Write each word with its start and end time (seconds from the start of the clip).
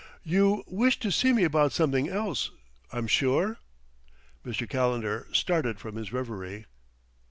"You 0.23 0.63
wished 0.65 1.03
to 1.03 1.11
see 1.11 1.31
me 1.31 1.43
about 1.43 1.73
something 1.73 2.09
else, 2.09 2.49
I'm 2.91 3.05
sure?" 3.05 3.57
Mr. 4.43 4.67
Calendar 4.67 5.27
started 5.31 5.79
from 5.79 5.95
his 5.95 6.11
reverie. 6.11 6.65